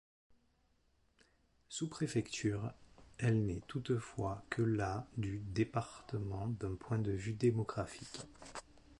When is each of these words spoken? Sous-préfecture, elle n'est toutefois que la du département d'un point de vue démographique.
Sous-préfecture, 1.69 2.73
elle 3.19 3.45
n'est 3.45 3.61
toutefois 3.67 4.43
que 4.49 4.63
la 4.63 5.05
du 5.17 5.37
département 5.37 6.47
d'un 6.47 6.73
point 6.73 6.97
de 6.97 7.11
vue 7.11 7.33
démographique. 7.33 8.21